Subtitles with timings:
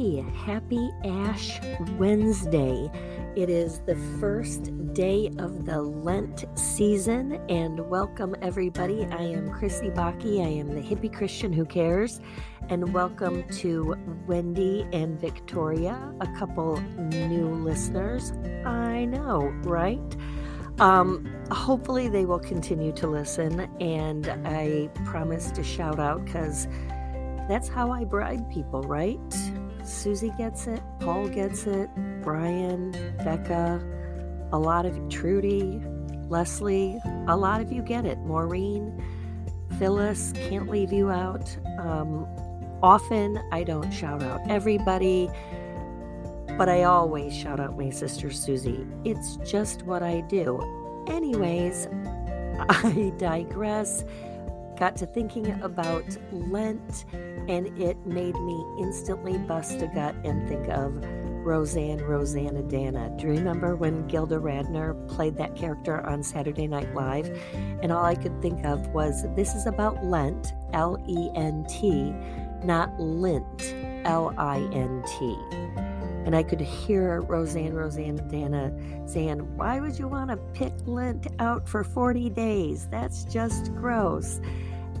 [0.00, 1.60] Hey, happy Ash
[1.98, 2.90] Wednesday.
[3.36, 9.04] It is the first day of the Lent season, and welcome everybody.
[9.10, 10.42] I am Krissy Bakke.
[10.42, 12.22] I am the hippie Christian who cares,
[12.70, 13.94] and welcome to
[14.26, 18.32] Wendy and Victoria, a couple new listeners.
[18.64, 20.16] I know, right?
[20.78, 26.68] Um, hopefully, they will continue to listen, and I promise to shout out because
[27.50, 29.20] that's how I bribe people, right?
[29.90, 31.90] Susie gets it, Paul gets it,
[32.22, 32.92] Brian,
[33.24, 33.84] Becca,
[34.52, 35.82] a lot of Trudy,
[36.28, 38.18] Leslie, a lot of you get it.
[38.18, 39.02] Maureen,
[39.78, 41.56] Phyllis, can't leave you out.
[41.80, 42.24] Um,
[42.82, 45.28] often I don't shout out everybody,
[46.56, 48.86] but I always shout out my sister Susie.
[49.04, 50.60] It's just what I do.
[51.08, 51.88] Anyways,
[52.68, 54.04] I digress
[54.80, 60.68] got to thinking about Lent, and it made me instantly bust a gut and think
[60.68, 61.04] of
[61.44, 63.18] Roseanne Roseannadanna.
[63.18, 67.28] Do you remember when Gilda Radner played that character on Saturday Night Live?
[67.82, 72.14] And all I could think of was this is about Lent, L E N T,
[72.64, 73.74] not Lint,
[74.06, 75.36] L I N T.
[76.24, 81.68] And I could hear Roseanne Roseannadanna saying, Why would you want to pick Lent out
[81.68, 82.86] for 40 days?
[82.90, 84.40] That's just gross.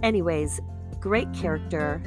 [0.02, 0.60] Anyways,
[0.98, 2.02] great character,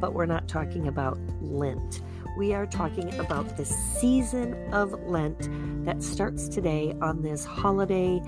[0.00, 2.02] but we're not talking about Lent.
[2.36, 5.48] We are talking about the season of Lent
[5.84, 8.20] that starts today on this holiday,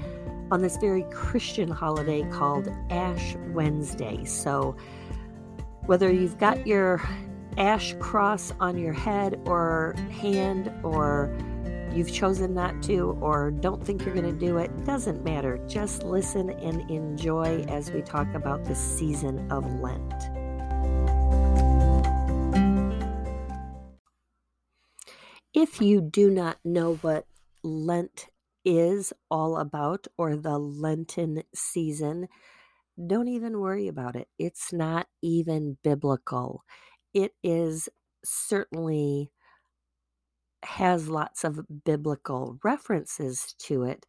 [0.52, 4.24] on this very Christian holiday called Ash Wednesday.
[4.24, 4.76] So,
[5.86, 7.02] whether you've got your
[7.56, 11.36] ash cross on your head or hand or
[11.94, 15.58] you've chosen not to or don't think you're going to do it, doesn't matter.
[15.68, 20.14] Just listen and enjoy as we talk about the season of Lent.
[25.54, 27.26] If you do not know what
[27.64, 28.26] Lent
[28.64, 32.28] is all about or the Lenten season,
[33.06, 34.28] don't even worry about it.
[34.38, 36.64] It's not even biblical.
[37.14, 37.88] It is
[38.24, 39.30] certainly
[40.78, 44.06] has lots of biblical references to it,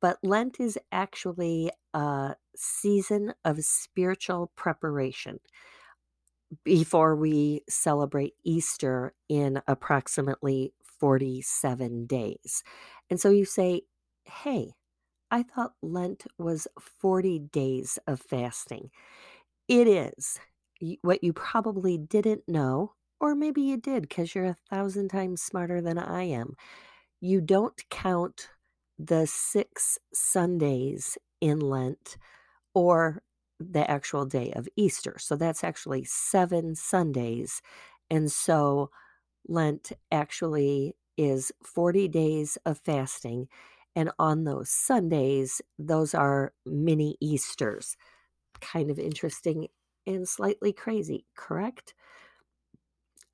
[0.00, 5.40] but Lent is actually a season of spiritual preparation
[6.64, 12.62] before we celebrate Easter in approximately 47 days.
[13.10, 13.82] And so you say,
[14.24, 14.70] hey,
[15.32, 16.68] I thought Lent was
[17.00, 18.90] 40 days of fasting.
[19.66, 20.38] It is.
[21.02, 25.80] What you probably didn't know or maybe you did because you're a thousand times smarter
[25.80, 26.54] than I am.
[27.20, 28.48] You don't count
[28.98, 32.16] the six Sundays in Lent
[32.74, 33.22] or
[33.60, 35.16] the actual day of Easter.
[35.18, 37.62] So that's actually seven Sundays.
[38.10, 38.90] And so
[39.48, 43.48] Lent actually is 40 days of fasting.
[43.96, 47.96] And on those Sundays, those are mini Easters.
[48.60, 49.68] Kind of interesting
[50.06, 51.94] and slightly crazy, correct?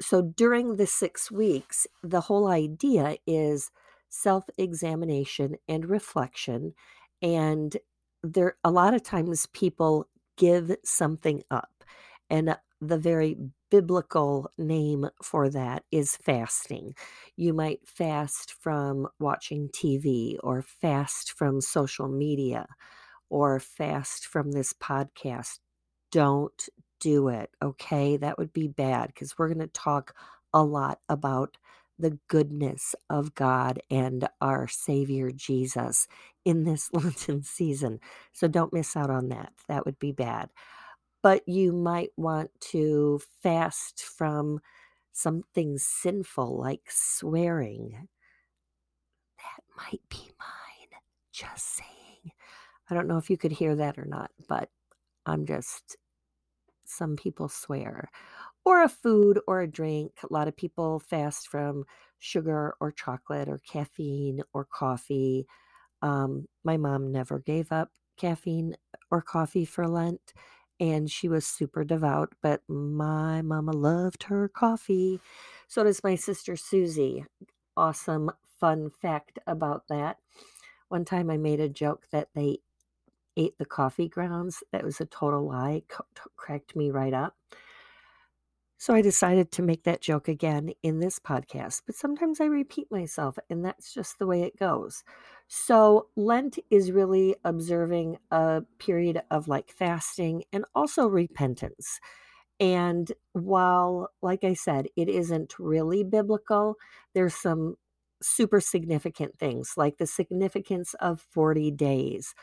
[0.00, 3.70] So during the six weeks, the whole idea is
[4.08, 6.74] self examination and reflection.
[7.22, 7.76] And
[8.22, 10.06] there, a lot of times people
[10.36, 11.84] give something up.
[12.30, 13.36] And the very
[13.70, 16.94] biblical name for that is fasting.
[17.36, 22.66] You might fast from watching TV or fast from social media
[23.28, 25.58] or fast from this podcast.
[26.10, 26.68] Don't
[27.00, 27.50] do it.
[27.62, 28.16] Okay.
[28.16, 30.14] That would be bad because we're going to talk
[30.52, 31.56] a lot about
[31.98, 36.06] the goodness of God and our Savior Jesus
[36.44, 38.00] in this Lenten season.
[38.32, 39.52] So don't miss out on that.
[39.68, 40.50] That would be bad.
[41.22, 44.60] But you might want to fast from
[45.12, 48.08] something sinful like swearing.
[49.36, 51.00] That might be mine.
[51.32, 52.32] Just saying.
[52.88, 54.70] I don't know if you could hear that or not, but
[55.26, 55.96] I'm just
[56.90, 58.10] some people swear,
[58.64, 60.12] or a food or a drink.
[60.28, 61.84] A lot of people fast from
[62.18, 65.46] sugar or chocolate or caffeine or coffee.
[66.02, 68.76] Um, my mom never gave up caffeine
[69.10, 70.34] or coffee for Lent,
[70.78, 75.20] and she was super devout, but my mama loved her coffee.
[75.68, 77.24] So does my sister Susie.
[77.76, 80.18] Awesome fun fact about that.
[80.88, 82.58] One time I made a joke that they
[83.40, 84.62] ate the coffee grounds.
[84.70, 85.82] That was a total lie,
[86.36, 87.34] cracked me right up.
[88.76, 92.90] So I decided to make that joke again in this podcast, but sometimes I repeat
[92.90, 95.04] myself, and that's just the way it goes.
[95.48, 102.00] So Lent is really observing a period of like fasting and also repentance.
[102.58, 106.76] And while, like I said, it isn't really biblical,
[107.14, 107.76] there's some
[108.22, 112.34] super significant things, like the significance of 40 days.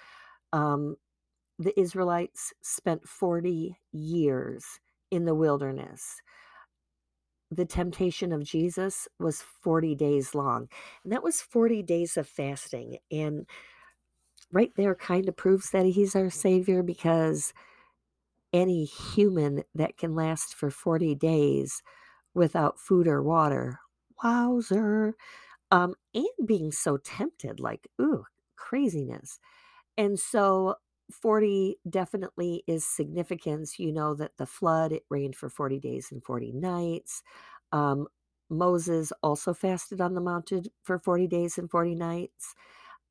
[0.58, 0.98] Um,
[1.60, 4.66] the Israelites spent 40 years
[5.12, 6.22] in the wilderness.
[7.52, 10.70] The temptation of Jesus was 40 days long,
[11.04, 12.98] and that was 40 days of fasting.
[13.12, 13.48] And
[14.52, 17.54] right there kind of proves that he's our savior because
[18.54, 21.84] any human that can last for 40 days
[22.36, 23.80] without food or water,
[24.24, 25.16] wowzer.
[25.72, 28.26] Um, and being so tempted, like, ooh,
[28.56, 29.40] craziness.
[29.98, 30.76] And so
[31.12, 33.80] 40 definitely is significance.
[33.80, 37.24] You know that the flood, it rained for 40 days and 40 nights.
[37.72, 38.08] Um,
[38.50, 42.56] Moses also fasted on the mountain for 40 days and 40 nights.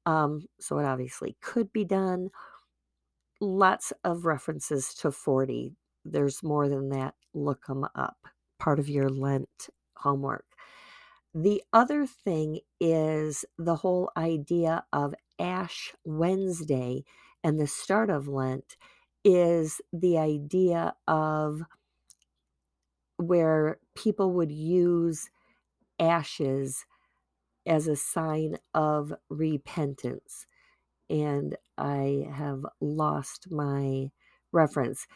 [0.06, 2.30] Um, so it obviously could be done.
[3.40, 5.76] Lots of references to 40.
[6.04, 7.14] There's more than that.
[7.34, 8.16] Look them up.
[8.58, 10.46] Part of your Lent homework.
[11.34, 17.04] The other thing is the whole idea of Ash Wednesday
[17.44, 18.76] and the start of Lent
[19.24, 21.62] is the idea of
[23.16, 25.30] where people would use
[25.98, 26.84] ashes
[27.66, 30.46] as a sign of repentance.
[31.08, 34.10] And I have lost my
[34.52, 35.06] reference.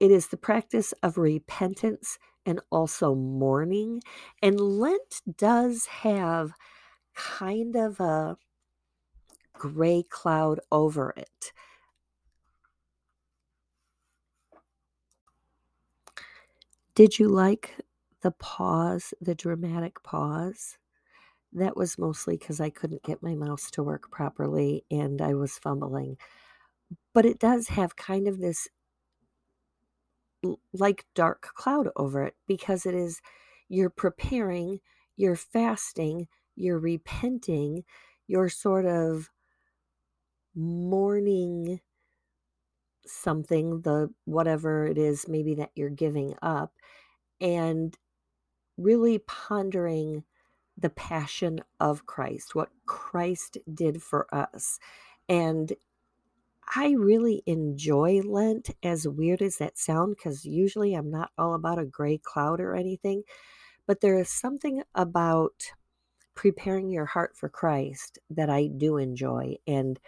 [0.00, 4.02] It is the practice of repentance and also mourning.
[4.42, 6.52] And Lent does have
[7.14, 8.36] kind of a
[9.52, 11.52] gray cloud over it.
[16.94, 17.76] Did you like
[18.20, 20.78] the pause, the dramatic pause?
[21.52, 25.58] That was mostly because I couldn't get my mouse to work properly and I was
[25.58, 26.16] fumbling.
[27.12, 28.68] But it does have kind of this
[30.72, 33.20] like dark cloud over it because it is
[33.68, 34.80] you're preparing,
[35.16, 37.84] you're fasting, you're repenting,
[38.26, 39.30] you're sort of
[40.54, 41.80] mourning
[43.06, 46.72] something, the whatever it is maybe that you're giving up,
[47.40, 47.96] and
[48.76, 50.24] really pondering
[50.76, 54.78] the passion of Christ, what Christ did for us.
[55.28, 55.72] And
[56.74, 61.78] I really enjoy Lent, as weird as that sound, because usually I'm not all about
[61.78, 63.22] a gray cloud or anything.
[63.86, 65.72] But there is something about
[66.34, 69.56] preparing your heart for Christ that I do enjoy.
[69.66, 69.98] And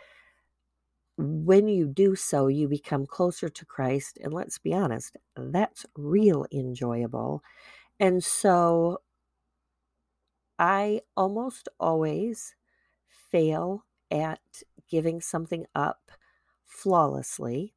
[1.19, 4.19] when you do so, you become closer to Christ.
[4.23, 7.43] And let's be honest, that's real enjoyable.
[7.99, 9.01] And so
[10.59, 12.55] I almost always
[13.31, 14.41] fail at
[14.91, 16.11] giving something up
[16.65, 17.75] flawlessly.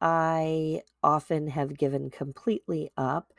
[0.00, 3.32] I often have given completely up.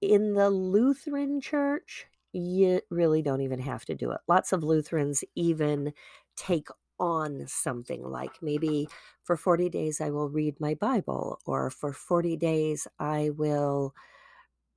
[0.00, 4.20] In the Lutheran church, you really don't even have to do it.
[4.28, 5.92] Lots of Lutherans even
[6.36, 8.88] take on something like maybe
[9.22, 13.94] for 40 days I will read my Bible, or for 40 days I will,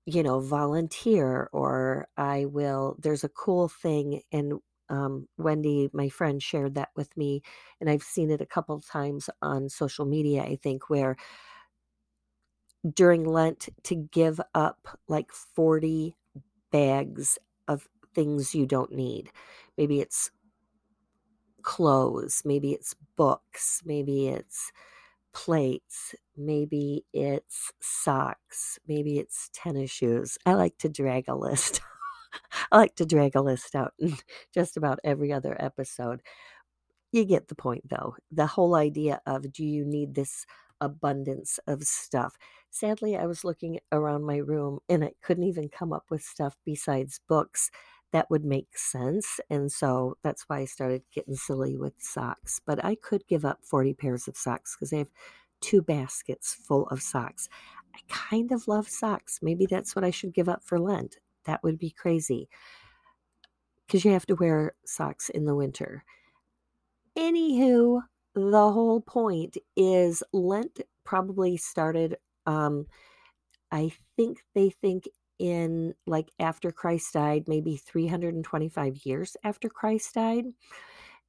[0.06, 2.98] you know, volunteer, or I will.
[3.00, 4.54] There's a cool thing, and
[4.90, 7.42] um, Wendy, my friend, shared that with me,
[7.82, 11.18] and I've seen it a couple times on social media, I think, where
[12.94, 16.16] during Lent to give up like 40
[16.72, 17.38] bags
[17.68, 19.32] of things you don't need.
[19.78, 20.32] Maybe it's
[21.62, 24.72] clothes, maybe it's books, maybe it's
[25.34, 30.38] plates, maybe it's socks, maybe it's tennis shoes.
[30.46, 31.82] I like to drag a list.
[32.72, 34.18] I like to drag a list out in
[34.54, 36.22] just about every other episode.
[37.12, 38.16] You get the point, though.
[38.32, 40.46] The whole idea of do you need this
[40.82, 42.36] abundance of stuff?
[42.70, 46.58] Sadly, I was looking around my room and I couldn't even come up with stuff
[46.66, 47.72] besides books
[48.12, 49.40] that would make sense.
[49.50, 52.62] And so that's why I started getting silly with socks.
[52.66, 55.12] But I could give up 40 pairs of socks because I have
[55.62, 57.50] two baskets full of socks.
[57.96, 59.40] I kind of love socks.
[59.42, 61.18] Maybe that's what I should give up for Lent.
[61.46, 62.50] That would be crazy
[63.86, 66.04] because you have to wear socks in the winter.
[67.18, 68.02] Anywho,
[68.36, 72.18] the whole point is Lent probably started.
[72.48, 72.88] Um,
[73.72, 75.08] I think they think
[75.40, 80.46] in like after Christ died, maybe 325 years after Christ died.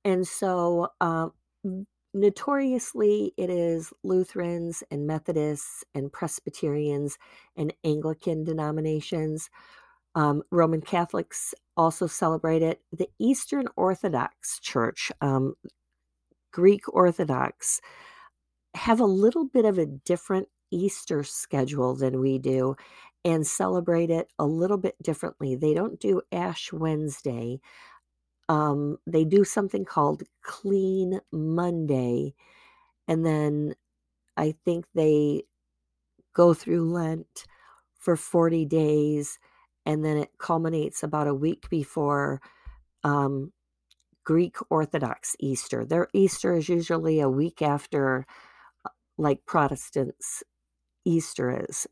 [0.04, 1.32] And so, um,
[2.14, 7.18] notoriously, it is Lutherans and Methodists and Presbyterians
[7.56, 9.50] and Anglican denominations.
[10.14, 12.80] Um, Roman Catholics also celebrate it.
[12.92, 15.54] The Eastern Orthodox Church, um,
[16.52, 17.80] Greek Orthodox,
[18.74, 22.76] have a little bit of a different Easter schedule than we do
[23.24, 25.54] and celebrate it a little bit differently.
[25.54, 27.60] They don't do Ash Wednesday.
[28.48, 32.34] Um, they do something called Clean Monday.
[33.06, 33.74] And then
[34.36, 35.42] I think they
[36.32, 37.44] go through Lent
[37.98, 39.38] for 40 days.
[39.84, 42.40] And then it culminates about a week before
[43.04, 43.52] um,
[44.24, 45.84] Greek Orthodox Easter.
[45.84, 48.26] Their Easter is usually a week after,
[48.84, 50.42] uh, like Protestants'
[51.08, 51.86] Easter is.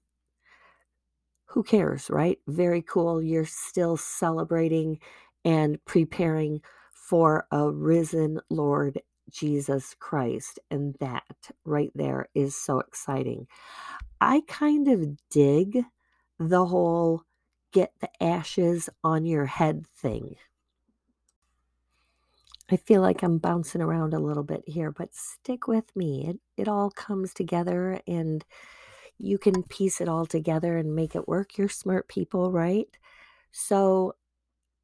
[1.47, 2.39] Who cares, right?
[2.47, 3.23] Very cool.
[3.23, 4.99] You're still celebrating
[5.45, 6.61] and preparing
[6.93, 10.59] for a risen Lord Jesus Christ.
[10.71, 13.47] And that right there is so exciting.
[14.21, 15.85] I kind of dig
[16.39, 17.23] the whole
[17.73, 20.37] get the ashes on your head thing.
[22.71, 26.27] I feel like I'm bouncing around a little bit here, but stick with me.
[26.29, 28.45] It, it all comes together and
[29.19, 31.57] you can piece it all together and make it work.
[31.57, 32.89] You're smart people, right?
[33.53, 34.15] So,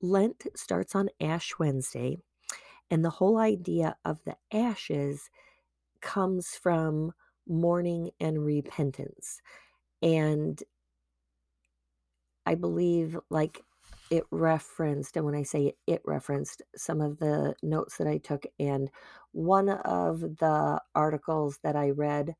[0.00, 2.18] Lent starts on Ash Wednesday,
[2.90, 5.30] and the whole idea of the ashes
[6.00, 7.12] comes from
[7.46, 9.40] mourning and repentance.
[10.02, 10.62] And
[12.44, 13.62] I believe, like,
[14.10, 18.44] it referenced, and when I say it referenced some of the notes that I took,
[18.58, 18.90] and
[19.30, 22.34] one of the articles that I read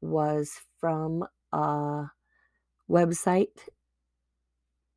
[0.00, 2.04] was from a
[2.90, 3.56] website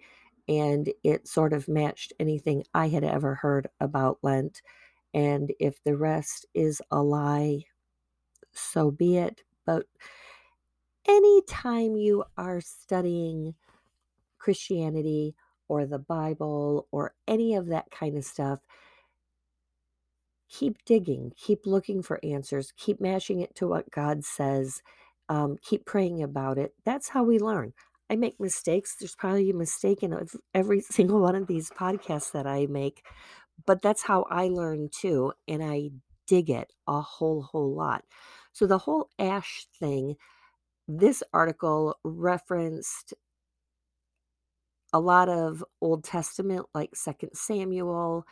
[0.50, 4.62] and it sort of matched anything I had ever heard about Lent.
[5.14, 7.64] And if the rest is a lie,
[8.53, 9.41] so be it.
[9.65, 9.86] But
[11.08, 13.55] anytime you are studying
[14.39, 15.36] Christianity
[15.67, 18.60] or the Bible or any of that kind of stuff,
[20.50, 24.81] keep digging, keep looking for answers, keep mashing it to what God says,
[25.29, 26.74] um, keep praying about it.
[26.86, 27.74] That's how we learn.
[28.10, 28.96] I make mistakes.
[29.00, 30.13] There's probably a mistake in
[30.53, 33.03] every single one of these podcasts that I make,
[33.65, 35.34] but that's how I learn too.
[35.48, 35.91] And I
[36.27, 38.03] dig it a whole, whole lot.
[38.53, 40.15] So the whole ash thing,
[40.88, 43.13] this article referenced
[44.93, 48.25] a lot of Old Testament, like Second Samuel,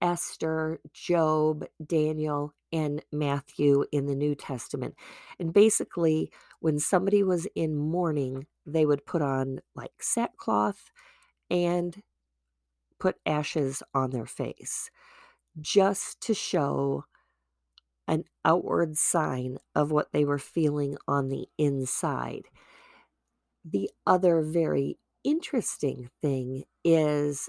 [0.00, 4.94] Esther, Job, Daniel, and Matthew in the New Testament.
[5.38, 10.90] And basically, when somebody was in mourning, they would put on like sackcloth
[11.50, 12.00] and
[12.98, 14.90] put ashes on their face
[15.60, 17.04] just to show
[18.06, 22.44] an outward sign of what they were feeling on the inside.
[23.64, 27.48] The other very interesting thing is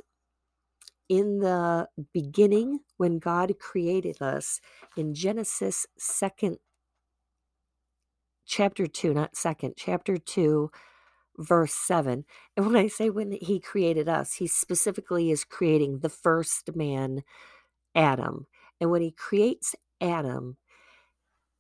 [1.08, 4.60] in the beginning, when God created us
[4.98, 6.58] in Genesis 2nd,
[8.46, 10.72] chapter 2, not second, chapter 2,
[11.38, 12.26] verse 7.
[12.58, 17.24] And when I say when he created us, he specifically is creating the first man,
[17.94, 18.48] Adam.
[18.82, 20.58] And when he creates Adam,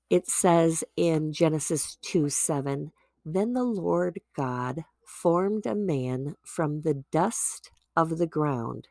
[0.09, 2.91] it says in Genesis 2 7,
[3.25, 8.87] then the Lord God formed a man from the dust of the ground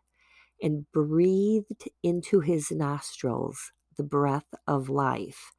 [0.63, 5.53] and breathed into his nostrils the breath of life,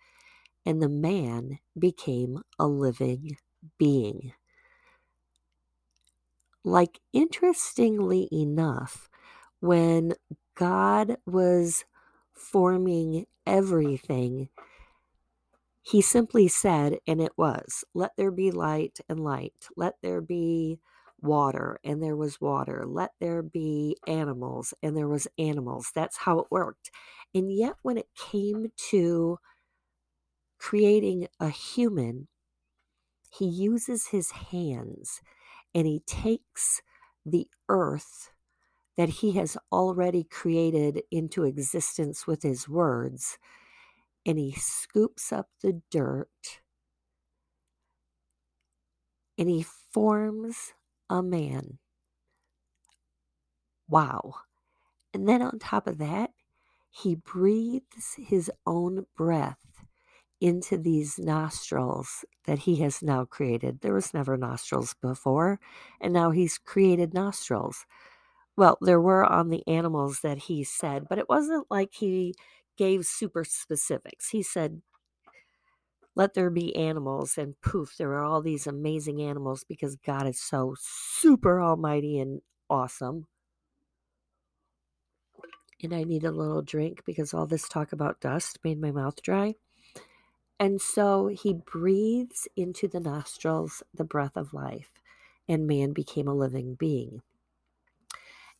[0.65, 3.38] and the man became a living
[3.77, 4.34] being.
[6.63, 9.10] Like, interestingly enough,
[9.60, 10.13] when
[10.56, 11.86] God was
[12.34, 14.50] forming everything,
[15.82, 19.68] he simply said, and it was, let there be light and light.
[19.78, 20.80] Let there be
[21.22, 22.86] water and there was water.
[22.88, 25.92] Let there be animals and there was animals.
[25.94, 26.92] That's how it worked.
[27.34, 29.40] And yet when it came to
[30.58, 32.28] creating a human,
[33.32, 35.22] he uses his hands
[35.74, 36.82] and he takes
[37.25, 38.32] the earth
[38.98, 43.38] that he has already created into existence with his words
[44.25, 46.62] and he scoops up the dirt
[49.38, 50.74] and he forms
[51.10, 51.80] a man.
[53.88, 54.36] Wow.
[55.14, 56.32] And then on top of that,
[56.90, 59.58] he breathes his own breath
[60.42, 63.82] into these nostrils that he has now created.
[63.82, 65.60] There was never nostrils before,
[66.02, 67.86] and now he's created nostrils.
[68.58, 72.36] Well, there were on the animals that he said, but it wasn't like he
[72.78, 74.30] gave super specifics.
[74.30, 74.82] He said
[76.16, 80.40] let there be animals, and poof, there are all these amazing animals because God is
[80.42, 83.28] so super almighty and awesome.
[85.84, 89.22] And I need a little drink because all this talk about dust made my mouth
[89.22, 89.56] dry.
[90.60, 94.92] And so he breathes into the nostrils the breath of life,
[95.50, 97.22] and man became a living being.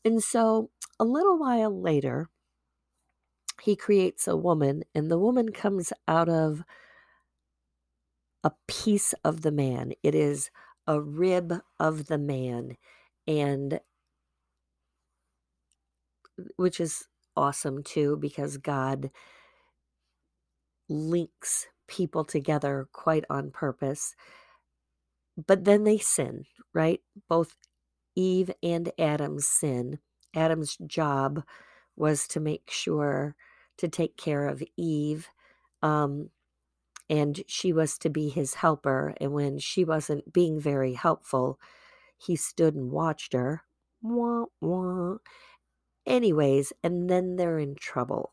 [0.06, 0.70] And so
[1.00, 2.30] a little while later,
[3.64, 6.64] he creates a woman, and the woman comes out of
[8.44, 9.94] a piece of the man.
[10.04, 10.52] It is
[10.86, 12.78] a rib of the man,
[13.28, 13.80] and
[16.58, 19.10] which is awesome too because God
[20.90, 24.16] links people together quite on purpose.
[25.48, 27.02] But then they sin, right?
[27.28, 27.56] Both
[28.16, 30.00] Eve and Adam's sin.
[30.36, 31.44] Adam's job
[31.96, 33.36] was to make sure
[33.78, 35.30] to take care of Eve.
[35.82, 36.30] Um,
[37.10, 39.14] and she was to be his helper.
[39.22, 41.60] And when she wasn't being very helpful,
[42.18, 43.64] he stood and watched her.
[44.02, 45.18] Wah, wah.
[46.06, 48.32] Anyways, and then they're in trouble.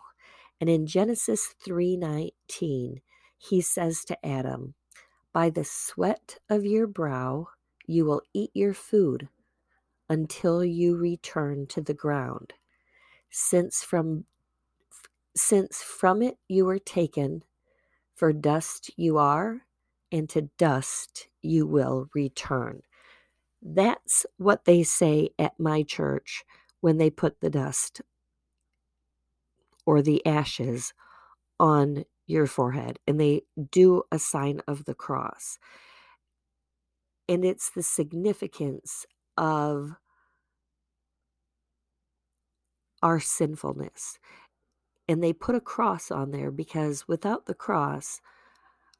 [0.61, 3.01] And in Genesis 3:19,
[3.37, 4.75] he says to Adam,
[5.33, 7.49] "By the sweat of your brow
[7.87, 9.29] you will eat your food
[10.09, 12.55] until you return to the ground,
[13.31, 14.27] since from
[15.37, 17.43] since from it you were taken,
[18.15, 19.67] for dust you are,
[20.11, 22.83] and to dust you will return."
[23.63, 26.45] That's what they say at my church
[26.81, 28.03] when they put the dust
[29.87, 30.93] or the ashes
[31.61, 35.59] on your forehead and they do a sign of the cross.
[37.29, 39.93] And it's the significance of
[43.03, 44.19] our sinfulness.
[45.09, 48.21] And they put a cross on there because without the cross,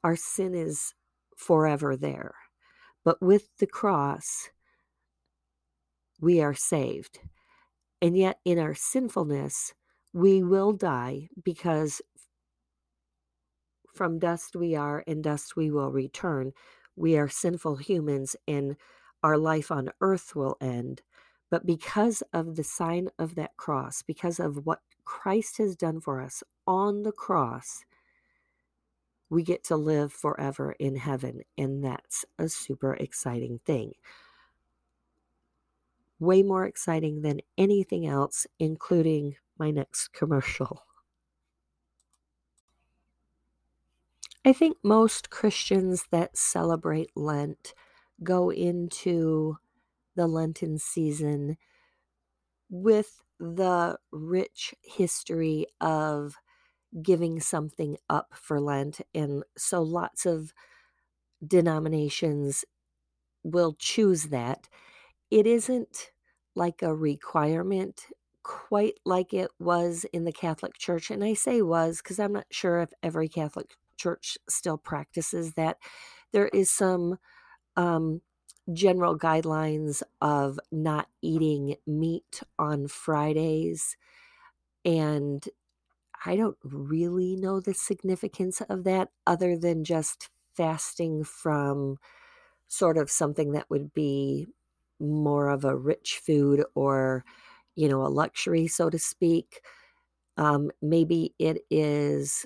[0.03, 0.93] our sin is
[1.37, 2.35] forever there.
[3.05, 4.49] But with the cross,
[6.19, 7.19] we are saved.
[8.01, 9.73] And yet, in our sinfulness,
[10.13, 12.01] we will die because
[13.93, 16.51] from dust we are, and dust we will return.
[16.95, 18.75] We are sinful humans, and
[19.23, 21.01] our life on earth will end.
[21.49, 26.21] But because of the sign of that cross, because of what Christ has done for
[26.21, 27.85] us on the cross,
[29.29, 31.41] we get to live forever in heaven.
[31.57, 33.93] And that's a super exciting thing
[36.23, 40.83] way more exciting than anything else, including my next commercial.
[44.45, 47.73] I think most Christians that celebrate Lent
[48.21, 49.57] go into
[50.15, 51.57] the Lenten season
[52.69, 56.35] with the rich history of
[57.01, 59.01] giving something up for Lent.
[59.13, 60.53] And so lots of
[61.45, 62.65] denominations
[63.43, 64.67] will choose that.
[65.31, 66.11] It isn't
[66.55, 68.05] like a requirement
[68.43, 71.09] quite like it was in the Catholic Church.
[71.09, 75.77] And I say was because I'm not sure if every Catholic church still practices that.
[76.31, 77.17] There is some
[77.75, 78.21] um,
[78.71, 83.97] general guidelines of not eating meat on Fridays.
[84.85, 85.43] And
[86.25, 91.97] I don't really know the significance of that other than just fasting from
[92.67, 94.47] sort of something that would be
[94.99, 97.25] more of a rich food or,
[97.75, 99.61] you know, a luxury, so to speak.
[100.37, 102.45] Um, maybe it is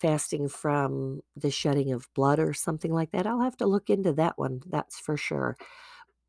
[0.00, 3.26] fasting from the shedding of blood or something like that.
[3.26, 5.56] I'll have to look into that one, that's for sure.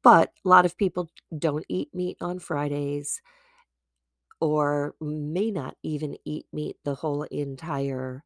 [0.03, 3.21] But a lot of people don't eat meat on Fridays
[4.41, 8.23] or may not even eat meat the whole entire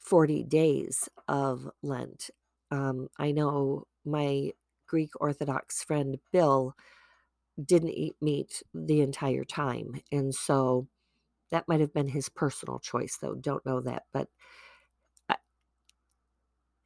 [0.00, 2.30] 40 days of Lent.
[2.70, 4.52] Um, I know my
[4.88, 6.74] Greek Orthodox friend Bill
[7.64, 10.00] didn't eat meat the entire time.
[10.10, 10.88] And so
[11.52, 13.34] that might have been his personal choice, though.
[13.36, 14.04] Don't know that.
[14.12, 14.28] But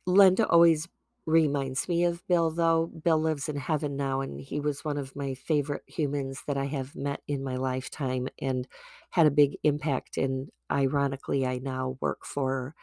[0.06, 0.88] Lent always
[1.26, 2.86] reminds me of Bill, though.
[2.86, 6.66] Bill lives in heaven now, and he was one of my favorite humans that I
[6.66, 8.68] have met in my lifetime and
[9.10, 10.16] had a big impact.
[10.18, 12.74] And ironically, I now work for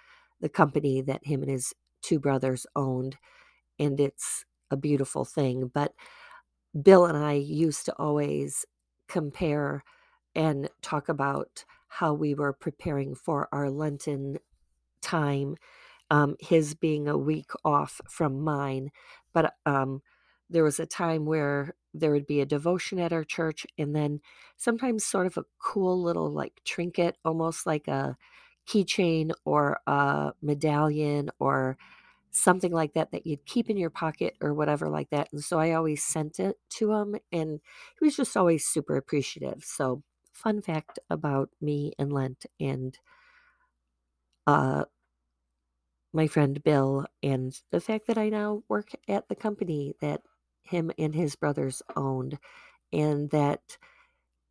[0.42, 3.18] the company that him and his two brothers owned.
[3.80, 5.72] And it's a beautiful thing.
[5.74, 5.94] But
[6.82, 8.66] Bill and I used to always
[9.08, 9.84] compare
[10.36, 14.38] and talk about how we were preparing for our Lenten
[15.02, 15.56] time,
[16.10, 18.92] um, his being a week off from mine.
[19.34, 20.02] But um,
[20.50, 24.22] there was a time where there would be a devotion at our church, and then
[24.58, 28.18] sometimes sort of a cool little like trinket, almost like a
[28.68, 31.78] keychain or a medallion or
[32.32, 35.30] something like that that you'd keep in your pocket or whatever like that.
[35.32, 37.60] And so I always sent it to him and
[38.00, 39.64] he was just always super appreciative.
[39.64, 40.02] So
[40.34, 42.98] fun fact about me and Lent and
[44.48, 44.86] uh
[46.14, 50.22] my friend Bill and the fact that I now work at the company that
[50.64, 52.38] him and his brothers owned
[52.92, 53.78] and that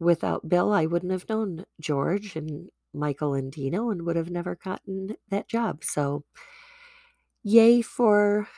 [0.01, 4.57] without Bill I wouldn't have known George and Michael and Dino and would have never
[4.57, 5.85] gotten that job.
[5.85, 6.25] So
[7.45, 8.49] yay for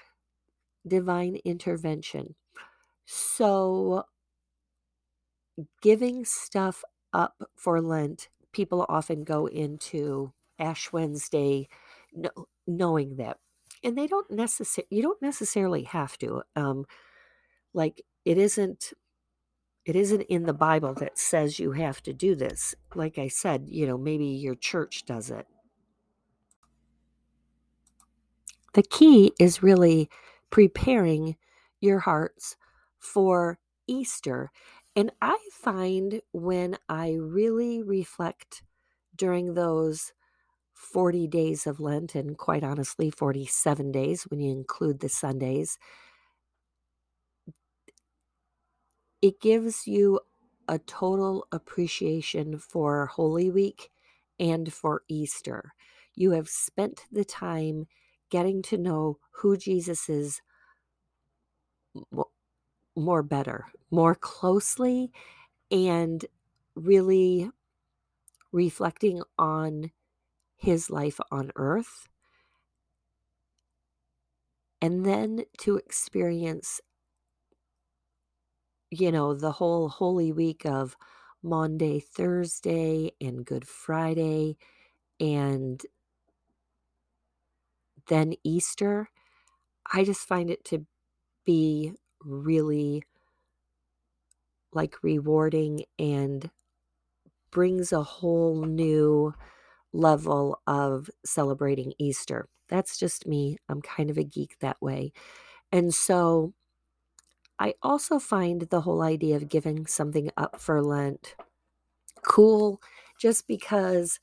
[0.86, 2.34] divine intervention.
[3.06, 4.04] So
[5.82, 6.82] giving stuff
[7.14, 11.68] up for Lent, people often go into Ash Wednesday
[12.14, 12.30] no,
[12.66, 13.38] knowing that.
[13.84, 16.42] And they don't necessarily, you don't necessarily have to.
[16.56, 16.86] Um,
[17.74, 18.92] like it isn't
[19.84, 22.74] it isn't in the Bible that says you have to do this.
[22.94, 25.46] Like I said, you know, maybe your church does it.
[28.74, 30.08] The key is really
[30.50, 31.36] preparing
[31.80, 32.56] your hearts
[32.98, 34.50] for Easter.
[34.96, 38.62] And I find when I really reflect
[39.16, 40.12] during those
[40.72, 45.78] 40 days of Lent, and quite honestly, 47 days when you include the Sundays,
[49.22, 50.20] it gives you
[50.68, 53.90] a total appreciation for Holy Week
[54.38, 55.72] and for Easter.
[56.14, 57.86] You have spent the time
[58.30, 60.40] getting to know who Jesus is
[62.96, 65.12] more better, more closely,
[65.70, 66.24] and
[66.74, 67.50] really
[68.52, 69.90] reflecting on
[70.56, 72.08] his life on earth.
[74.80, 76.80] And then to experience
[78.98, 80.96] you know, the whole Holy Week of
[81.42, 84.56] Maundy Thursday, and Good Friday,
[85.20, 85.82] and
[88.08, 89.08] then Easter,
[89.92, 90.86] I just find it to
[91.44, 91.92] be
[92.24, 93.02] really
[94.72, 96.50] like rewarding and
[97.50, 99.32] brings a whole new
[99.92, 102.48] level of celebrating Easter.
[102.68, 103.58] That's just me.
[103.68, 105.12] I'm kind of a geek that way.
[105.72, 106.54] And so
[107.58, 111.36] I also find the whole idea of giving something up for Lent
[112.22, 112.80] cool
[113.18, 114.18] just because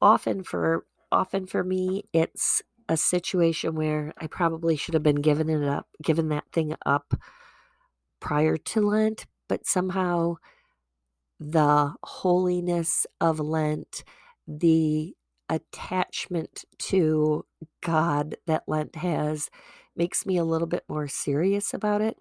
[0.00, 5.48] often for often for me it's a situation where I probably should have been given
[5.48, 7.14] it up given that thing up
[8.20, 10.36] prior to Lent, but somehow
[11.40, 14.04] the holiness of Lent,
[14.46, 15.14] the
[15.48, 17.44] attachment to
[17.82, 19.50] God that Lent has
[19.96, 22.16] makes me a little bit more serious about it.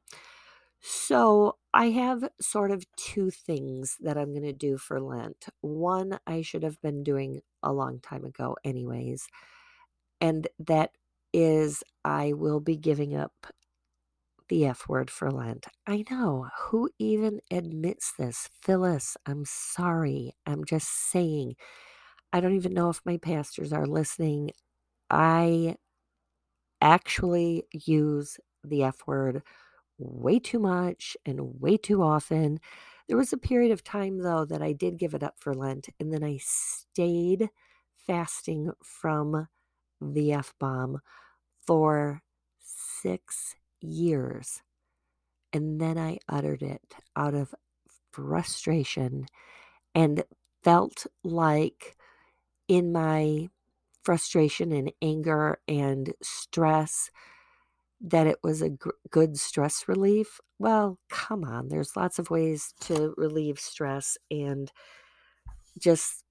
[0.82, 5.48] So, I have sort of two things that I'm going to do for Lent.
[5.62, 9.28] One, I should have been doing a long time ago, anyways.
[10.24, 10.92] And that
[11.34, 13.34] is, I will be giving up
[14.48, 15.68] the F word for Lent.
[15.86, 16.48] I know.
[16.60, 18.50] Who even admits this?
[18.62, 20.34] Phyllis, I'm sorry.
[20.46, 21.56] I'm just saying.
[22.32, 24.52] I don't even know if my pastors are listening.
[25.10, 25.76] I
[26.82, 29.44] actually use the F word
[29.98, 32.60] way too much and way too often.
[33.10, 35.90] There was a period of time, though, that I did give it up for Lent,
[36.00, 37.50] and then I stayed
[38.08, 39.48] fasting from
[40.02, 41.00] the F bomb
[41.66, 42.22] for
[42.60, 44.62] six years.
[45.52, 47.54] And then I uttered it out of
[48.12, 49.28] frustration
[49.94, 50.24] and
[50.64, 51.96] felt like
[52.68, 53.50] in my
[54.04, 57.10] frustration and anger and stress
[58.02, 58.72] that it was a
[59.12, 60.40] good stress relief.
[60.60, 64.72] Well, come on, there's lots of ways to relieve stress, and
[65.80, 66.24] just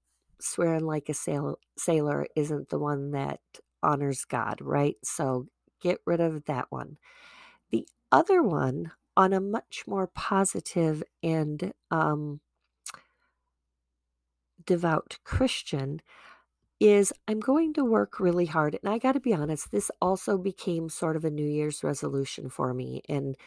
[0.43, 3.39] swearing like a sail- sailor isn't the one that
[3.81, 4.95] honors God, right?
[5.03, 5.47] So
[5.81, 6.97] get rid of that one.
[7.71, 12.41] The other one, on a much more positive and um,
[14.65, 16.01] devout Christian,
[16.79, 18.77] is I'm going to work really hard.
[18.81, 22.49] And I got to be honest, this also became sort of a New Year's resolution
[22.49, 23.37] for me and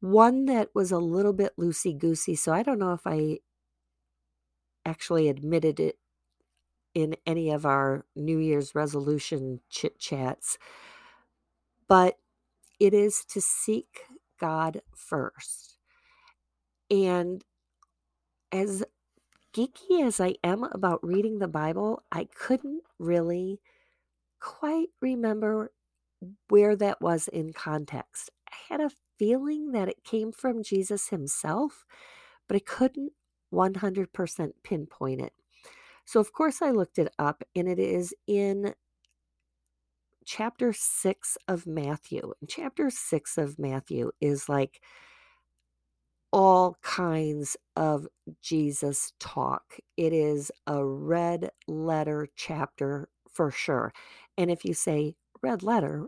[0.00, 2.34] one that was a little bit loosey goosey.
[2.36, 3.38] So I don't know if I
[4.84, 5.98] actually admitted it
[6.96, 10.56] in any of our New Year's resolution chit chats,
[11.86, 12.16] but
[12.80, 14.04] it is to seek
[14.40, 15.76] God first.
[16.90, 17.44] And
[18.50, 18.82] as
[19.54, 23.60] geeky as I am about reading the Bible, I couldn't really
[24.40, 25.70] quite remember
[26.48, 28.30] where that was in context.
[28.50, 31.84] I had a feeling that it came from Jesus himself,
[32.48, 33.12] but I couldn't
[33.52, 35.34] 100% pinpoint it.
[36.06, 38.74] So, of course, I looked it up, and it is in
[40.24, 42.32] chapter 6 of Matthew.
[42.40, 44.80] And chapter 6 of Matthew is like
[46.32, 48.06] all kinds of
[48.40, 49.78] Jesus talk.
[49.96, 53.92] It is a red letter chapter for sure.
[54.38, 56.06] And if you say red letter,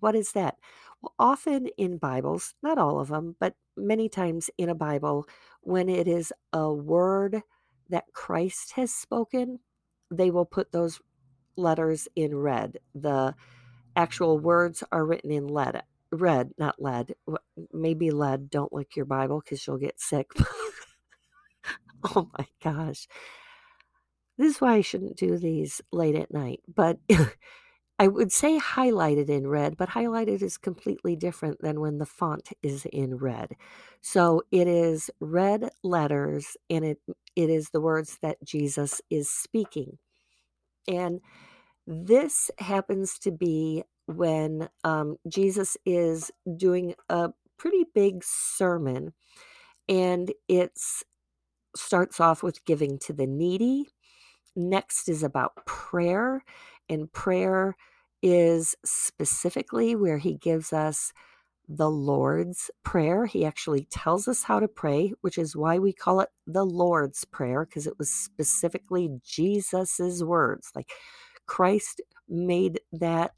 [0.00, 0.56] what is that?
[1.02, 5.26] Well, often in Bibles, not all of them, but many times in a Bible,
[5.60, 7.42] when it is a word
[7.90, 9.60] that Christ has spoken,
[10.10, 11.00] they will put those
[11.56, 12.78] letters in red.
[12.94, 13.34] The
[13.94, 17.14] actual words are written in lead red, not lead.
[17.72, 18.50] Maybe lead.
[18.50, 20.30] Don't lick your Bible because you'll get sick.
[22.14, 23.08] oh my gosh.
[24.38, 26.60] This is why I shouldn't do these late at night.
[26.72, 26.98] But
[27.98, 32.50] I would say highlighted in red, but highlighted is completely different than when the font
[32.62, 33.56] is in red.
[34.02, 37.00] So it is red letters and it
[37.36, 39.98] it is the words that Jesus is speaking.
[40.88, 41.20] And
[41.86, 49.12] this happens to be when um, Jesus is doing a pretty big sermon,
[49.88, 50.72] and it
[51.76, 53.88] starts off with giving to the needy.
[54.56, 56.44] Next is about prayer,
[56.88, 57.76] and prayer
[58.22, 61.12] is specifically where he gives us
[61.68, 63.26] the Lord's Prayer.
[63.26, 67.24] He actually tells us how to pray, which is why we call it the Lord's
[67.24, 70.70] Prayer, because it was specifically Jesus's words.
[70.74, 70.90] Like
[71.46, 73.32] Christ made that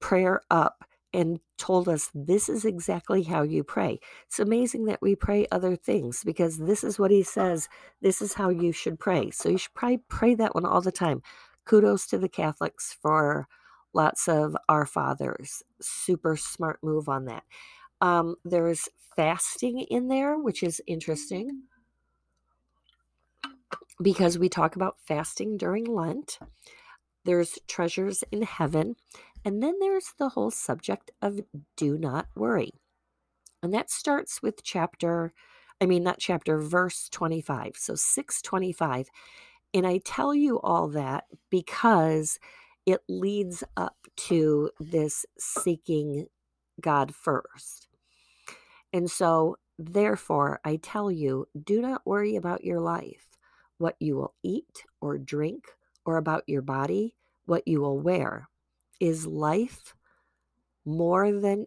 [0.00, 4.00] prayer up and told us this is exactly how you pray.
[4.26, 7.68] It's amazing that we pray other things because this is what he says.
[8.02, 9.30] This is how you should pray.
[9.30, 11.22] So you should probably pray that one all the time.
[11.64, 13.48] Kudos to the Catholics for
[13.92, 15.62] lots of Our Fathers.
[15.80, 17.44] Super smart move on that.
[18.00, 21.62] Um, there's fasting in there, which is interesting
[24.02, 26.38] because we talk about fasting during Lent.
[27.24, 28.96] There's treasures in heaven.
[29.44, 31.40] And then there's the whole subject of
[31.76, 32.70] do not worry.
[33.62, 35.32] And that starts with chapter,
[35.80, 37.72] I mean, not chapter, verse 25.
[37.76, 39.08] So 625.
[39.74, 42.38] And I tell you all that because
[42.86, 46.26] it leads up to this seeking
[46.80, 47.88] God first.
[48.92, 53.26] And so, therefore, I tell you, do not worry about your life,
[53.78, 55.64] what you will eat or drink,
[56.06, 58.48] or about your body, what you will wear.
[59.00, 59.96] Is life
[60.84, 61.66] more than,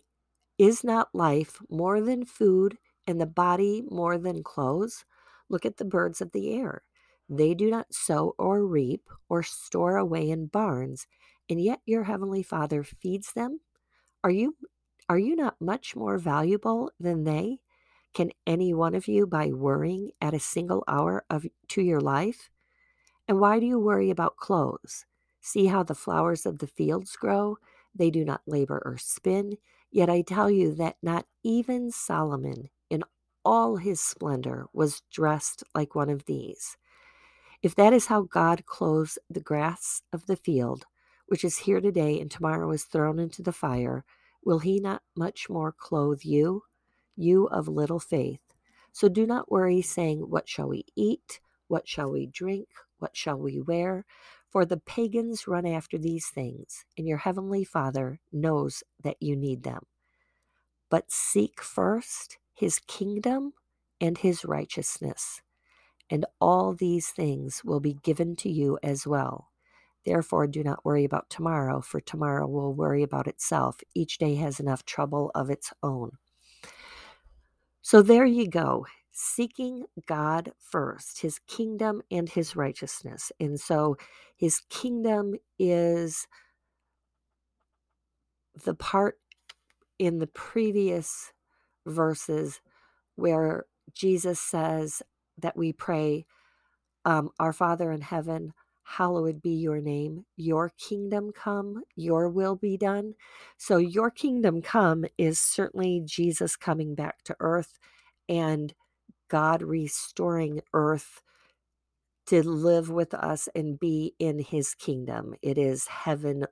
[0.58, 5.04] is not life more than food, and the body more than clothes?
[5.50, 6.84] Look at the birds of the air.
[7.30, 11.08] They do not sow or reap or store away in barns,
[11.50, 13.60] and yet your heavenly Father feeds them.
[14.24, 14.56] Are you
[15.10, 17.60] are you not much more valuable than they?
[18.14, 22.50] Can any one of you by worrying add a single hour of to your life?
[23.28, 25.06] And why do you worry about clothes?
[25.42, 27.58] See how the flowers of the fields grow?
[27.96, 29.58] They do not labor or spin.
[29.92, 33.04] Yet I tell you that not even Solomon in
[33.46, 36.78] all his splendor was dressed like one of these.
[37.64, 40.86] If that is how God clothes the grass of the field,
[41.28, 44.06] which is here today and tomorrow is thrown into the fire,
[44.46, 46.64] will he not much more clothe you,
[47.16, 48.42] you of little faith?
[48.92, 51.40] So do not worry, saying, What shall we eat?
[51.68, 52.68] What shall we drink?
[53.00, 54.06] What shall we wear?
[54.52, 59.64] For the pagans run after these things, and your heavenly Father knows that you need
[59.64, 59.84] them.
[60.90, 63.54] But seek first his kingdom
[64.00, 65.42] and his righteousness
[66.10, 69.50] and all these things will be given to you as well.
[70.06, 73.78] Therefore, do not worry about tomorrow, for tomorrow will worry about itself.
[73.96, 76.12] Each day has enough trouble of its own.
[77.82, 83.32] So, there you go, seeking God first, his kingdom and his righteousness.
[83.40, 83.98] And so,
[84.38, 86.28] his kingdom is
[88.66, 89.20] the part
[90.00, 91.34] in the previous
[91.86, 92.62] verses
[93.16, 95.02] where Jesus says,
[95.40, 96.26] that we pray,
[97.06, 102.78] um, Our Father in heaven, hallowed be your name, your kingdom come, your will be
[102.78, 103.16] done.
[103.58, 107.80] So, your kingdom come is certainly Jesus coming back to earth
[108.30, 108.74] and
[109.30, 111.22] God restoring earth
[112.28, 115.36] to live with us and be in his kingdom.
[115.44, 116.46] It is heaven.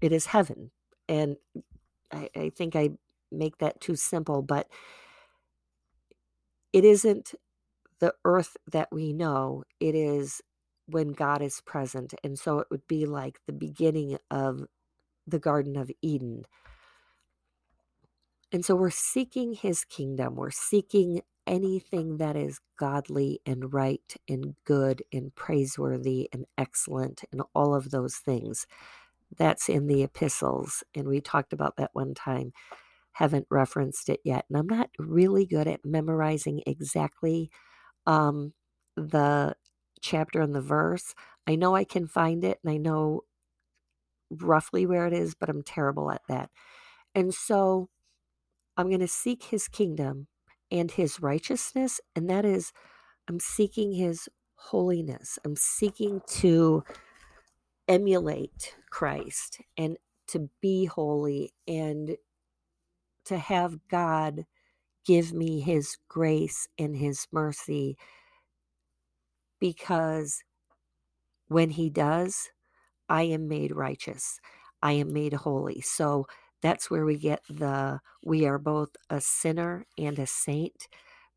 [0.00, 0.70] It is heaven.
[1.08, 1.36] And
[2.12, 2.90] I, I think I
[3.32, 4.68] make that too simple, but
[6.74, 7.34] it isn't
[8.00, 10.42] the earth that we know, it is
[10.88, 12.12] when God is present.
[12.24, 14.64] And so it would be like the beginning of
[15.26, 16.42] the Garden of Eden.
[18.52, 24.56] And so we're seeking his kingdom, we're seeking anything that is godly and right and
[24.64, 28.66] good and praiseworthy and excellent and all of those things.
[29.36, 30.82] That's in the epistles.
[30.94, 32.52] And we talked about that one time.
[33.14, 34.46] Haven't referenced it yet.
[34.48, 37.50] And I'm not really good at memorizing exactly
[38.06, 38.54] um,
[38.96, 39.56] the
[40.02, 41.14] chapter and the verse.
[41.46, 43.22] I know I can find it and I know
[44.30, 46.50] roughly where it is, but I'm terrible at that.
[47.14, 47.88] And so
[48.76, 50.28] I'm going to seek his kingdom
[50.70, 52.00] and his righteousness.
[52.16, 52.72] And that is,
[53.28, 55.38] I'm seeking his holiness.
[55.44, 56.84] I'm seeking to
[57.88, 59.98] emulate Christ and
[60.28, 62.16] to be holy and
[63.26, 64.44] to have God
[65.06, 67.96] give me his grace and his mercy
[69.60, 70.42] because
[71.48, 72.50] when he does,
[73.08, 74.40] I am made righteous.
[74.82, 75.80] I am made holy.
[75.80, 76.26] So
[76.62, 80.88] that's where we get the we are both a sinner and a saint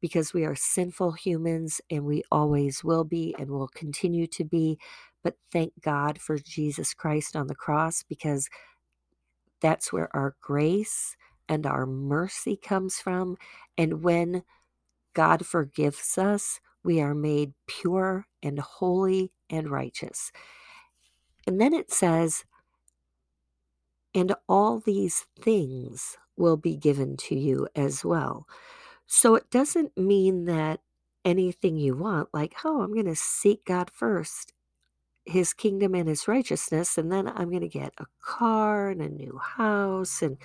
[0.02, 4.80] because we are sinful humans and we always will be and will continue to be.
[5.24, 8.50] But thank God for Jesus Christ on the cross because
[9.62, 11.16] that's where our grace
[11.50, 13.38] and our mercy comes from.
[13.78, 14.44] And when
[15.14, 20.32] God forgives us, we are made pure and holy and righteous.
[21.46, 22.46] And then it says,
[24.14, 28.48] and all these things will be given to you as well.
[29.06, 30.82] So it doesn't mean that
[31.24, 34.54] anything you want, like, oh, I'm going to seek God first,
[35.28, 39.10] his kingdom and his righteousness, and then I'm going to get a car and a
[39.10, 40.38] new house and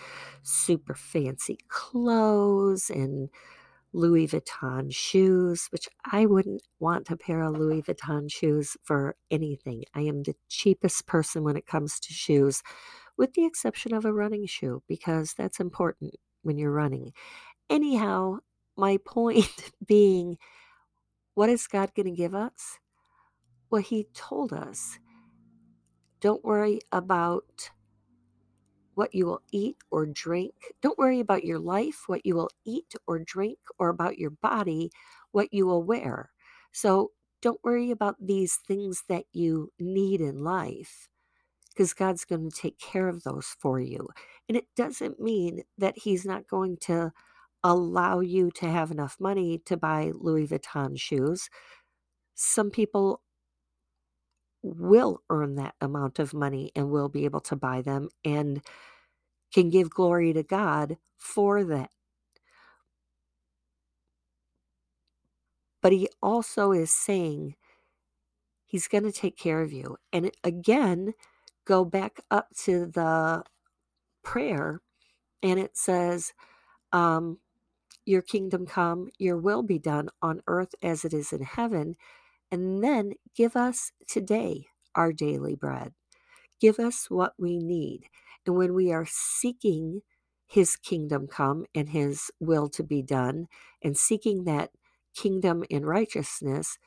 [0.42, 3.28] super fancy clothes and
[3.92, 9.84] Louis Vuitton shoes, which I wouldn't want a pair of Louis Vuitton shoes for anything.
[9.94, 12.62] I am the cheapest person when it comes to shoes
[13.16, 17.12] with the exception of a running shoe, because that's important when you're running.
[17.68, 18.38] Anyhow,
[18.76, 20.38] my point being,
[21.34, 22.78] what is God going to give us?
[23.72, 24.98] Well, He told us
[26.20, 27.70] don't worry about
[28.94, 30.52] what you will eat or drink.
[30.82, 34.90] Don't worry about your life, what you will eat or drink, or about your body,
[35.30, 36.30] what you will wear.
[36.72, 41.08] So don't worry about these things that you need in life
[41.70, 44.06] because God's going to take care of those for you.
[44.50, 47.10] And it doesn't mean that He's not going to
[47.64, 51.48] allow you to have enough money to buy Louis Vuitton shoes.
[52.34, 53.22] Some people
[54.62, 58.62] will earn that amount of money and will be able to buy them and
[59.54, 61.90] can give glory to God for that.
[65.82, 67.56] But he also is saying
[68.66, 69.98] he's going to take care of you.
[70.12, 71.14] And again,
[71.66, 73.44] go back up to the
[74.24, 74.80] prayer
[75.42, 76.34] and it says,
[76.92, 77.38] um,
[78.06, 81.96] Your kingdom come, your will be done on earth as it is in heaven.
[82.52, 85.94] And then give us today our daily bread.
[86.60, 88.04] Give us what we need.
[88.46, 90.02] And when we are seeking
[90.46, 93.48] his kingdom come and his will to be done,
[93.82, 94.70] and seeking that
[95.16, 96.78] kingdom in righteousness,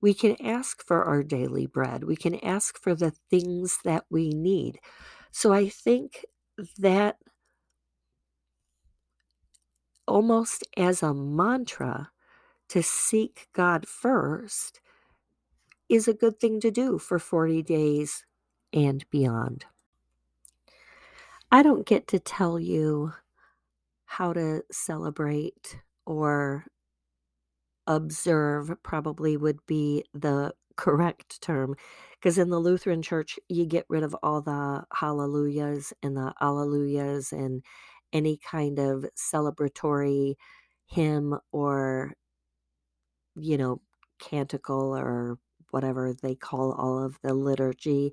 [0.00, 2.04] we can ask for our daily bread.
[2.04, 4.80] We can ask for the things that we need.
[5.32, 6.24] So I think
[6.78, 7.18] that
[10.08, 12.10] almost as a mantra
[12.68, 14.80] to seek God first
[15.88, 18.24] is a good thing to do for 40 days
[18.72, 19.64] and beyond.
[21.50, 23.12] I don't get to tell you
[24.04, 26.66] how to celebrate or
[27.86, 31.74] observe probably would be the correct term
[32.20, 37.32] because in the Lutheran church you get rid of all the hallelujahs and the alleluias
[37.32, 37.64] and
[38.12, 40.34] any kind of celebratory
[40.86, 42.12] hymn or
[43.36, 43.80] you know
[44.20, 45.38] canticle or
[45.70, 48.12] whatever they call all of the liturgy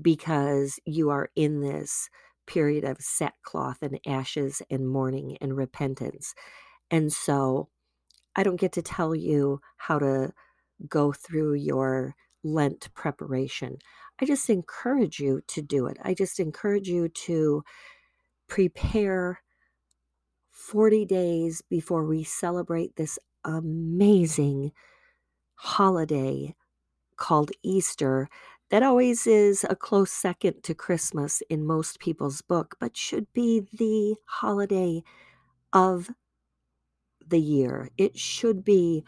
[0.00, 2.10] because you are in this
[2.46, 6.34] period of sackcloth and ashes and mourning and repentance
[6.90, 7.68] and so
[8.36, 10.32] I don't get to tell you how to
[10.88, 12.14] go through your
[12.44, 13.78] Lent preparation.
[14.20, 15.96] I just encourage you to do it.
[16.04, 17.64] I just encourage you to
[18.48, 19.40] prepare
[20.50, 24.72] 40 days before we celebrate this amazing
[25.54, 26.54] holiday
[27.16, 28.28] called Easter
[28.70, 33.66] that always is a close second to Christmas in most people's book, but should be
[33.72, 35.02] the holiday
[35.72, 36.10] of
[37.26, 37.90] the year.
[37.96, 39.04] It should be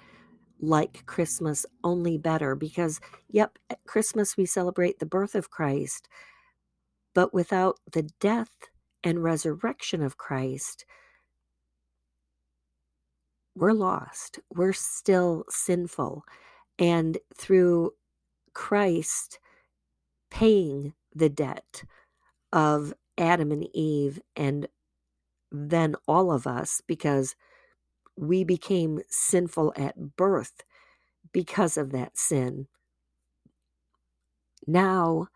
[0.60, 6.08] like Christmas, only better because, yep, at Christmas we celebrate the birth of Christ,
[7.14, 8.52] but without the death
[9.02, 10.84] and resurrection of Christ,
[13.58, 14.38] we're lost.
[14.54, 16.24] We're still sinful.
[16.78, 17.92] And through
[18.54, 19.38] Christ
[20.30, 21.84] paying the debt
[22.52, 24.68] of Adam and Eve and
[25.50, 27.34] then all of us, because
[28.16, 30.62] we became sinful at birth
[31.32, 32.66] because of that sin.
[34.66, 35.28] Now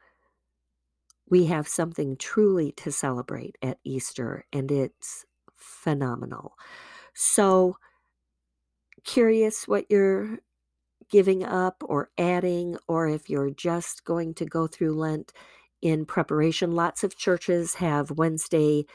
[1.29, 5.25] we have something truly to celebrate at Easter, and it's
[5.57, 6.53] phenomenal.
[7.15, 7.77] So,
[9.05, 10.39] curious what you're
[11.11, 15.33] giving up or adding, or if you're just going to go through Lent
[15.83, 16.73] in preparation.
[16.73, 18.87] Lots of churches have Wednesday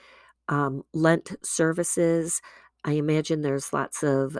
[0.49, 2.41] um, Lent services.
[2.83, 4.37] I imagine there's lots of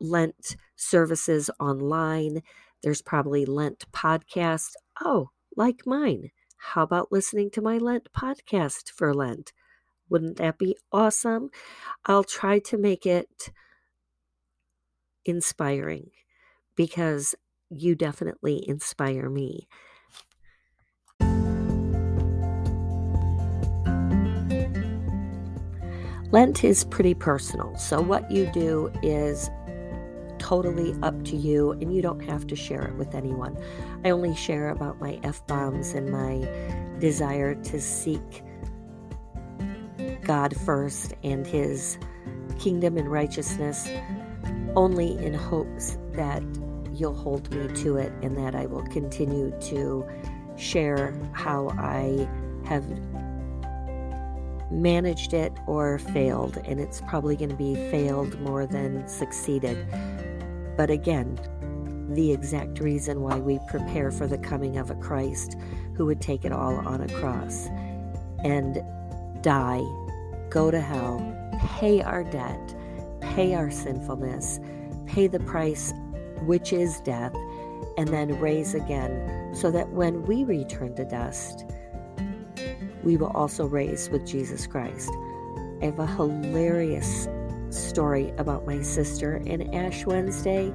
[0.00, 2.42] Lent services online.
[2.82, 4.72] There's probably Lent podcasts.
[5.02, 6.30] Oh, like mine.
[6.58, 9.52] How about listening to my Lent podcast for Lent?
[10.08, 11.50] Wouldn't that be awesome?
[12.04, 13.50] I'll try to make it
[15.28, 16.10] inspiring
[16.76, 17.34] because
[17.70, 19.68] you definitely inspire me.
[26.32, 29.48] Lent is pretty personal, so what you do is
[30.38, 33.56] totally up to you, and you don't have to share it with anyone.
[34.04, 36.48] I only share about my F bombs and my
[36.98, 38.42] desire to seek
[40.22, 41.98] God first and His
[42.58, 43.88] kingdom and righteousness
[44.76, 46.42] only in hopes that
[46.92, 50.06] you'll hold me to it and that I will continue to
[50.56, 52.28] share how I
[52.66, 52.84] have
[54.70, 56.58] managed it or failed.
[56.64, 59.86] And it's probably going to be failed more than succeeded.
[60.76, 61.38] But again,
[62.12, 65.56] the exact reason why we prepare for the coming of a Christ
[65.94, 67.68] who would take it all on a cross
[68.44, 68.82] and
[69.42, 69.82] die,
[70.50, 71.20] go to hell,
[71.78, 72.75] pay our debt,
[73.36, 74.58] pay our sinfulness,
[75.04, 75.92] pay the price,
[76.46, 77.34] which is death,
[77.98, 81.66] and then raise again, so that when we return to dust,
[83.04, 85.10] we will also raise with Jesus Christ.
[85.82, 87.28] I have a hilarious
[87.68, 90.72] story about my sister in Ash Wednesday,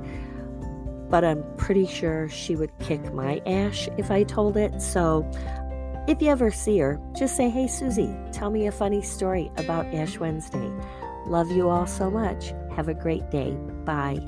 [1.10, 4.80] but I'm pretty sure she would kick my ash if I told it.
[4.84, 5.28] So
[6.08, 9.88] if you ever see her, just say, Hey, Susie, tell me a funny story about
[9.96, 10.72] Ash Wednesday.
[11.32, 12.52] Love you all so much.
[12.76, 13.54] Have a great day.
[13.86, 14.20] Bye.